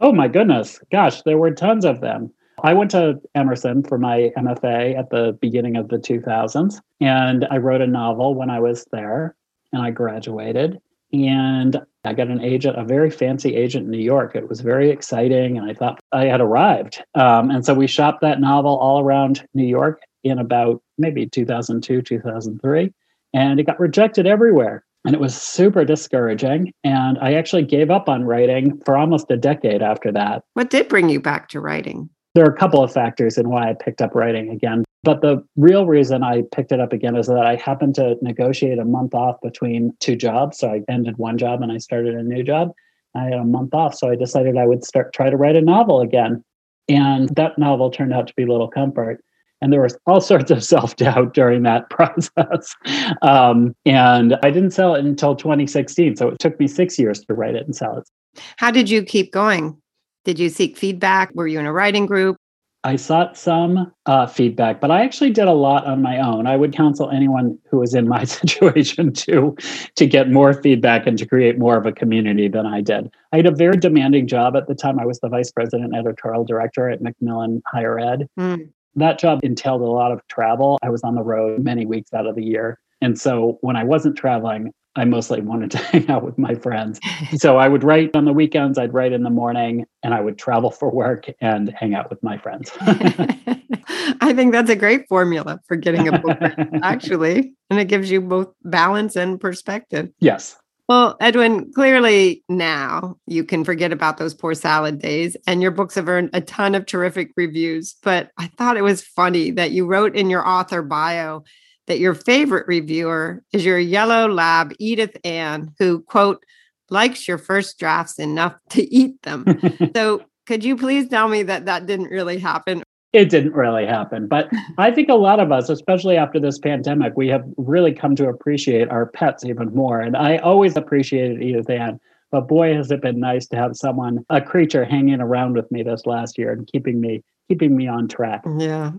Oh 0.00 0.12
my 0.12 0.28
goodness. 0.28 0.80
Gosh, 0.92 1.22
there 1.22 1.38
were 1.38 1.50
tons 1.50 1.84
of 1.84 2.00
them. 2.00 2.30
I 2.62 2.74
went 2.74 2.90
to 2.90 3.20
Emerson 3.34 3.84
for 3.84 3.98
my 3.98 4.30
MFA 4.36 4.98
at 4.98 5.10
the 5.10 5.38
beginning 5.40 5.76
of 5.76 5.88
the 5.88 5.96
2000s, 5.96 6.80
and 7.00 7.46
I 7.50 7.56
wrote 7.56 7.80
a 7.80 7.86
novel 7.86 8.34
when 8.34 8.50
I 8.50 8.60
was 8.60 8.84
there, 8.92 9.34
and 9.72 9.80
I 9.80 9.92
graduated. 9.92 10.80
And 11.12 11.80
I 12.08 12.14
got 12.14 12.28
an 12.28 12.40
agent, 12.40 12.78
a 12.78 12.84
very 12.84 13.10
fancy 13.10 13.54
agent 13.54 13.84
in 13.84 13.90
New 13.90 13.98
York. 13.98 14.34
It 14.34 14.48
was 14.48 14.62
very 14.62 14.90
exciting, 14.90 15.58
and 15.58 15.70
I 15.70 15.74
thought 15.74 16.00
I 16.10 16.24
had 16.24 16.40
arrived. 16.40 17.04
Um, 17.14 17.50
and 17.50 17.66
so 17.66 17.74
we 17.74 17.86
shopped 17.86 18.22
that 18.22 18.40
novel 18.40 18.78
all 18.78 19.00
around 19.00 19.46
New 19.52 19.66
York 19.66 20.00
in 20.24 20.38
about 20.38 20.82
maybe 20.96 21.26
2002, 21.26 22.00
2003, 22.00 22.92
and 23.34 23.60
it 23.60 23.64
got 23.64 23.78
rejected 23.78 24.26
everywhere. 24.26 24.84
And 25.04 25.14
it 25.14 25.20
was 25.20 25.40
super 25.40 25.84
discouraging. 25.84 26.72
And 26.82 27.18
I 27.18 27.34
actually 27.34 27.62
gave 27.62 27.90
up 27.90 28.08
on 28.08 28.24
writing 28.24 28.80
for 28.84 28.96
almost 28.96 29.30
a 29.30 29.36
decade 29.36 29.82
after 29.82 30.10
that. 30.12 30.42
What 30.54 30.70
did 30.70 30.88
bring 30.88 31.08
you 31.08 31.20
back 31.20 31.48
to 31.50 31.60
writing? 31.60 32.10
There 32.34 32.44
are 32.44 32.50
a 32.50 32.56
couple 32.56 32.82
of 32.82 32.92
factors 32.92 33.38
in 33.38 33.48
why 33.48 33.70
I 33.70 33.74
picked 33.74 34.02
up 34.02 34.14
writing 34.14 34.50
again. 34.50 34.84
But 35.04 35.20
the 35.22 35.44
real 35.56 35.86
reason 35.86 36.22
I 36.22 36.42
picked 36.52 36.72
it 36.72 36.80
up 36.80 36.92
again 36.92 37.16
is 37.16 37.26
that 37.28 37.46
I 37.46 37.54
happened 37.56 37.94
to 37.96 38.16
negotiate 38.20 38.78
a 38.78 38.84
month 38.84 39.14
off 39.14 39.40
between 39.40 39.92
two 40.00 40.16
jobs. 40.16 40.58
So 40.58 40.68
I 40.68 40.82
ended 40.88 41.18
one 41.18 41.38
job 41.38 41.62
and 41.62 41.70
I 41.70 41.78
started 41.78 42.14
a 42.14 42.22
new 42.22 42.42
job. 42.42 42.72
I 43.14 43.24
had 43.24 43.34
a 43.34 43.44
month 43.44 43.74
off. 43.74 43.94
So 43.94 44.10
I 44.10 44.16
decided 44.16 44.56
I 44.56 44.66
would 44.66 44.84
start 44.84 45.12
try 45.12 45.30
to 45.30 45.36
write 45.36 45.56
a 45.56 45.60
novel 45.60 46.00
again. 46.00 46.44
And 46.88 47.28
that 47.36 47.58
novel 47.58 47.90
turned 47.90 48.12
out 48.12 48.26
to 48.26 48.34
be 48.36 48.44
Little 48.44 48.68
Comfort 48.68 49.22
and 49.60 49.72
there 49.72 49.82
was 49.82 49.96
all 50.06 50.20
sorts 50.32 50.50
of 50.50 50.62
self-doubt 50.62 51.34
during 51.34 51.62
that 51.62 51.88
process 51.90 52.74
um, 53.22 53.74
and 53.84 54.36
i 54.42 54.50
didn't 54.50 54.70
sell 54.70 54.94
it 54.94 55.04
until 55.04 55.34
2016 55.34 56.16
so 56.16 56.28
it 56.28 56.38
took 56.38 56.58
me 56.58 56.66
six 56.66 56.98
years 56.98 57.20
to 57.20 57.34
write 57.34 57.54
it 57.54 57.64
and 57.66 57.74
sell 57.74 57.96
it 57.96 58.08
how 58.56 58.70
did 58.70 58.88
you 58.88 59.02
keep 59.02 59.32
going 59.32 59.76
did 60.24 60.38
you 60.38 60.48
seek 60.48 60.76
feedback 60.76 61.30
were 61.34 61.46
you 61.46 61.58
in 61.58 61.66
a 61.66 61.72
writing 61.72 62.06
group 62.06 62.36
i 62.84 62.96
sought 62.96 63.36
some 63.36 63.92
uh, 64.06 64.26
feedback 64.26 64.80
but 64.80 64.90
i 64.90 65.02
actually 65.02 65.30
did 65.30 65.48
a 65.48 65.52
lot 65.52 65.86
on 65.86 66.02
my 66.02 66.18
own. 66.18 66.46
I 66.46 66.56
would 66.56 66.72
counsel 66.72 67.10
anyone 67.10 67.58
who 67.70 67.78
was 67.78 67.94
in 67.94 68.08
my 68.08 68.24
situation 68.40 69.12
to 69.12 69.56
to 69.96 70.06
get 70.06 70.30
more 70.30 70.54
feedback 70.54 71.06
and 71.06 71.18
to 71.18 71.26
create 71.26 71.58
more 71.58 71.76
of 71.76 71.86
a 71.86 71.92
community 71.92 72.48
than 72.48 72.66
i 72.66 72.80
did. 72.80 73.10
I 73.32 73.36
had 73.36 73.46
a 73.46 73.50
very 73.54 73.76
demanding 73.76 74.26
job 74.26 74.56
at 74.56 74.68
the 74.68 74.74
time. 74.74 74.98
I 74.98 75.04
was 75.06 75.20
the 75.20 75.28
vice 75.28 75.50
president 75.50 75.94
editorial 75.94 76.44
director 76.44 76.88
at 76.88 77.02
macmillan 77.02 77.62
higher 77.66 77.98
ed. 77.98 78.28
Mm 78.38 78.70
that 78.98 79.18
job 79.18 79.40
entailed 79.42 79.80
a 79.80 79.84
lot 79.84 80.12
of 80.12 80.26
travel. 80.28 80.78
I 80.82 80.90
was 80.90 81.02
on 81.02 81.14
the 81.14 81.22
road 81.22 81.62
many 81.62 81.86
weeks 81.86 82.12
out 82.12 82.26
of 82.26 82.34
the 82.34 82.44
year. 82.44 82.78
And 83.00 83.18
so 83.18 83.58
when 83.60 83.76
I 83.76 83.84
wasn't 83.84 84.16
traveling, 84.16 84.72
I 84.98 85.04
mostly 85.04 85.40
wanted 85.40 85.70
to 85.72 85.78
hang 85.92 86.08
out 86.08 86.24
with 86.24 86.38
my 86.38 86.54
friends. 86.54 87.00
So 87.36 87.56
I 87.58 87.68
would 87.68 87.84
write 87.84 88.16
on 88.16 88.24
the 88.24 88.32
weekends, 88.32 88.78
I'd 88.78 88.94
write 88.94 89.12
in 89.12 89.22
the 89.22 89.30
morning, 89.30 89.84
and 90.02 90.14
I 90.14 90.20
would 90.20 90.38
travel 90.38 90.70
for 90.70 90.90
work 90.90 91.26
and 91.40 91.68
hang 91.70 91.94
out 91.94 92.10
with 92.10 92.22
my 92.22 92.38
friends. 92.38 92.70
I 92.80 94.32
think 94.34 94.52
that's 94.52 94.70
a 94.70 94.76
great 94.76 95.06
formula 95.08 95.60
for 95.66 95.76
getting 95.76 96.08
a 96.08 96.18
book, 96.18 96.38
actually. 96.82 97.52
And 97.70 97.78
it 97.78 97.84
gives 97.84 98.10
you 98.10 98.20
both 98.20 98.48
balance 98.64 99.14
and 99.14 99.38
perspective. 99.38 100.10
Yes. 100.20 100.56
Well, 100.88 101.16
Edwin, 101.20 101.70
clearly 101.72 102.42
now 102.48 103.18
you 103.26 103.44
can 103.44 103.62
forget 103.62 103.92
about 103.92 104.16
those 104.16 104.32
poor 104.32 104.54
salad 104.54 105.00
days, 105.00 105.36
and 105.46 105.60
your 105.60 105.70
books 105.70 105.96
have 105.96 106.08
earned 106.08 106.30
a 106.32 106.40
ton 106.40 106.74
of 106.74 106.86
terrific 106.86 107.32
reviews. 107.36 107.94
But 108.02 108.30
I 108.38 108.46
thought 108.46 108.78
it 108.78 108.82
was 108.82 109.02
funny 109.02 109.50
that 109.52 109.70
you 109.70 109.84
wrote 109.86 110.16
in 110.16 110.30
your 110.30 110.46
author 110.48 110.82
bio 110.82 111.44
that 111.88 111.98
your 111.98 112.14
favorite 112.14 112.66
reviewer 112.68 113.42
is 113.52 113.64
your 113.64 113.78
yellow 113.78 114.28
lab, 114.28 114.72
Edith 114.78 115.16
Ann, 115.24 115.74
who, 115.78 116.00
quote, 116.02 116.44
likes 116.90 117.26
your 117.26 117.38
first 117.38 117.78
drafts 117.78 118.18
enough 118.18 118.54
to 118.70 118.82
eat 118.94 119.20
them. 119.22 119.44
so, 119.96 120.22
could 120.46 120.64
you 120.64 120.76
please 120.76 121.08
tell 121.08 121.28
me 121.28 121.42
that 121.42 121.66
that 121.66 121.86
didn't 121.86 122.08
really 122.08 122.38
happen? 122.38 122.82
it 123.12 123.30
didn't 123.30 123.54
really 123.54 123.86
happen. 123.86 124.26
But 124.26 124.50
I 124.76 124.90
think 124.90 125.08
a 125.08 125.14
lot 125.14 125.40
of 125.40 125.50
us, 125.50 125.70
especially 125.70 126.16
after 126.16 126.38
this 126.38 126.58
pandemic, 126.58 127.16
we 127.16 127.28
have 127.28 127.44
really 127.56 127.92
come 127.92 128.14
to 128.16 128.28
appreciate 128.28 128.90
our 128.90 129.06
pets 129.06 129.44
even 129.44 129.74
more. 129.74 130.00
And 130.00 130.16
I 130.16 130.36
always 130.38 130.76
appreciated 130.76 131.42
Edith 131.42 131.70
Ann. 131.70 131.98
But 132.30 132.48
boy, 132.48 132.74
has 132.74 132.90
it 132.90 133.00
been 133.00 133.18
nice 133.18 133.46
to 133.48 133.56
have 133.56 133.76
someone, 133.76 134.26
a 134.28 134.42
creature 134.42 134.84
hanging 134.84 135.20
around 135.20 135.54
with 135.54 135.70
me 135.72 135.82
this 135.82 136.04
last 136.04 136.36
year 136.36 136.52
and 136.52 136.66
keeping 136.66 137.00
me 137.00 137.22
keeping 137.48 137.76
me 137.76 137.88
on 137.88 138.08
track. 138.08 138.44
Yeah. 138.58 138.92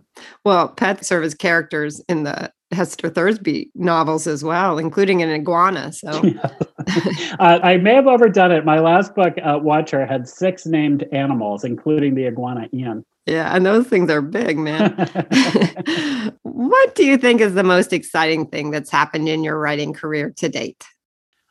Well, 0.44 0.70
pets 0.70 1.08
serve 1.08 1.24
as 1.24 1.36
characters 1.36 2.02
in 2.10 2.24
the 2.24 2.52
Hester 2.72 3.10
Thursby 3.10 3.72
novels 3.76 4.28
as 4.28 4.44
well, 4.44 4.78
including 4.78 5.22
an 5.22 5.30
iguana. 5.30 5.92
So 5.92 6.10
uh, 7.40 7.60
I 7.64 7.78
may 7.78 7.96
have 7.96 8.08
overdone 8.08 8.52
it. 8.52 8.66
My 8.66 8.80
last 8.80 9.16
book, 9.16 9.36
uh, 9.44 9.60
Watch 9.62 9.92
Her, 9.92 10.06
had 10.06 10.28
six 10.28 10.66
named 10.66 11.04
animals, 11.12 11.64
including 11.64 12.16
the 12.16 12.28
iguana 12.28 12.68
Ian. 12.74 13.06
Yeah, 13.26 13.56
and 13.56 13.66
those 13.66 13.86
things 13.86 14.10
are 14.10 14.22
big, 14.22 14.58
man. 14.58 14.92
what 16.42 16.96
do 16.96 17.06
you 17.06 17.16
think 17.18 17.42
is 17.42 17.54
the 17.54 17.64
most 17.64 17.94
exciting 17.94 18.48
thing 18.48 18.72
that's 18.72 18.90
happened 18.90 19.30
in 19.30 19.44
your 19.44 19.60
writing 19.60 19.94
career 19.94 20.34
to 20.38 20.50
date? 20.50 20.84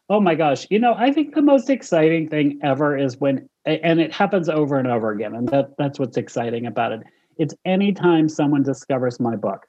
Oh 0.08 0.20
my 0.20 0.34
gosh. 0.34 0.66
You 0.70 0.78
know, 0.78 0.94
I 0.94 1.12
think 1.12 1.34
the 1.34 1.42
most 1.42 1.70
exciting 1.70 2.28
thing 2.28 2.58
ever 2.64 2.96
is 2.96 3.18
when 3.18 3.48
and 3.76 4.00
it 4.00 4.12
happens 4.12 4.48
over 4.48 4.78
and 4.78 4.88
over 4.88 5.10
again. 5.10 5.34
And 5.34 5.48
that 5.48 5.70
that's 5.78 5.98
what's 5.98 6.16
exciting 6.16 6.66
about 6.66 6.92
it. 6.92 7.00
It's 7.36 7.54
anytime 7.64 8.28
someone 8.28 8.62
discovers 8.62 9.20
my 9.20 9.36
book 9.36 9.66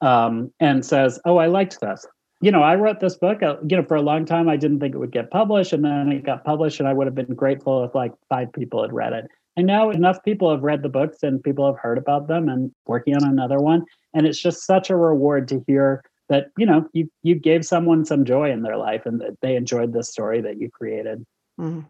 um, 0.00 0.52
and 0.60 0.84
says, 0.84 1.20
Oh, 1.24 1.36
I 1.36 1.46
liked 1.46 1.80
this. 1.80 2.06
You 2.40 2.50
know, 2.50 2.62
I 2.62 2.74
wrote 2.74 2.98
this 2.98 3.16
book, 3.16 3.40
uh, 3.42 3.56
you 3.68 3.76
know, 3.76 3.84
for 3.84 3.96
a 3.96 4.02
long 4.02 4.24
time, 4.24 4.48
I 4.48 4.56
didn't 4.56 4.80
think 4.80 4.96
it 4.96 4.98
would 4.98 5.12
get 5.12 5.30
published. 5.30 5.72
And 5.72 5.84
then 5.84 6.10
it 6.10 6.24
got 6.24 6.44
published, 6.44 6.80
and 6.80 6.88
I 6.88 6.92
would 6.92 7.06
have 7.06 7.14
been 7.14 7.34
grateful 7.34 7.84
if 7.84 7.94
like 7.94 8.12
five 8.28 8.52
people 8.52 8.82
had 8.82 8.92
read 8.92 9.12
it. 9.12 9.26
And 9.56 9.66
now 9.66 9.90
enough 9.90 10.22
people 10.24 10.50
have 10.50 10.62
read 10.62 10.82
the 10.82 10.88
books 10.88 11.22
and 11.22 11.42
people 11.42 11.66
have 11.66 11.78
heard 11.78 11.98
about 11.98 12.26
them 12.26 12.48
and 12.48 12.72
working 12.86 13.14
on 13.14 13.24
another 13.24 13.58
one. 13.58 13.84
And 14.14 14.26
it's 14.26 14.40
just 14.40 14.66
such 14.66 14.90
a 14.90 14.96
reward 14.96 15.46
to 15.48 15.62
hear 15.66 16.02
that, 16.28 16.46
you 16.56 16.64
know, 16.64 16.88
you 16.92 17.10
you 17.22 17.34
gave 17.34 17.64
someone 17.64 18.04
some 18.04 18.24
joy 18.24 18.50
in 18.50 18.62
their 18.62 18.78
life 18.78 19.04
and 19.04 19.20
that 19.20 19.38
they 19.42 19.54
enjoyed 19.54 19.92
the 19.92 20.02
story 20.02 20.40
that 20.40 20.58
you 20.58 20.70
created. 20.70 21.24
Mm. 21.60 21.84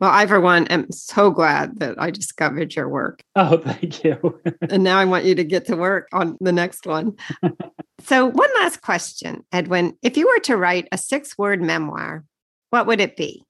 Well, 0.00 0.10
I, 0.10 0.26
for 0.26 0.40
one, 0.40 0.66
am 0.68 0.90
so 0.90 1.30
glad 1.30 1.78
that 1.80 2.00
I 2.00 2.10
discovered 2.10 2.74
your 2.74 2.88
work. 2.88 3.22
Oh, 3.34 3.56
thank 3.64 4.04
you. 4.04 4.40
and 4.70 4.82
now 4.82 4.98
I 4.98 5.04
want 5.04 5.24
you 5.24 5.34
to 5.34 5.44
get 5.44 5.66
to 5.66 5.76
work 5.76 6.08
on 6.12 6.36
the 6.40 6.52
next 6.52 6.86
one. 6.86 7.16
so, 8.00 8.26
one 8.26 8.50
last 8.56 8.82
question, 8.82 9.44
Edwin. 9.52 9.96
If 10.02 10.16
you 10.16 10.26
were 10.26 10.40
to 10.40 10.56
write 10.56 10.88
a 10.92 10.98
six 10.98 11.36
word 11.38 11.62
memoir, 11.62 12.24
what 12.70 12.86
would 12.86 13.00
it 13.00 13.16
be? 13.16 13.44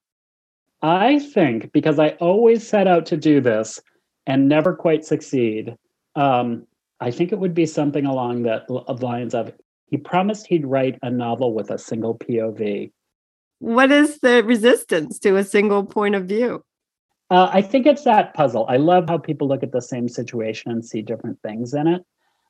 I 0.83 1.19
think 1.19 1.73
because 1.73 1.99
I 1.99 2.11
always 2.21 2.67
set 2.67 2.87
out 2.87 3.07
to 3.07 3.17
do 3.17 3.41
this 3.41 3.81
and 4.27 4.49
never 4.49 4.75
quite 4.75 5.05
succeed, 5.05 5.75
um, 6.15 6.67
I 7.01 7.11
think 7.11 7.33
it 7.33 7.39
would 7.39 7.55
be 7.55 7.67
something 7.67 8.07
along 8.07 8.43
the 8.43 8.63
lines 8.69 9.35
of 9.35 9.53
he 9.89 9.97
promised 9.97 10.47
he'd 10.47 10.67
write 10.67 10.99
a 11.03 11.11
novel 11.11 11.55
with 11.55 11.71
a 11.71 11.79
single 11.79 12.19
POV. 12.19 12.91
What 13.59 13.91
is 13.91 14.19
the 14.19 14.43
resistance 14.45 15.19
to 15.21 15.37
a 15.37 15.45
single 15.45 15.85
point 15.85 16.15
of 16.15 16.27
view? 16.27 16.63
Uh, 17.31 17.51
I 17.53 17.63
think 17.63 17.87
it's 17.87 18.05
that 18.05 18.35
puzzle. 18.35 18.67
I 18.69 18.77
love 18.77 19.09
how 19.09 19.19
people 19.19 19.49
look 19.49 19.63
at 19.63 19.73
the 19.73 19.83
same 19.83 20.09
situation 20.09 20.71
and 20.71 20.85
see 20.85 21.03
different 21.03 21.41
things 21.43 21.75
in 21.75 21.87
it. 21.89 22.03